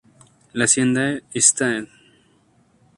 [0.53, 1.85] La Hacienda Sta.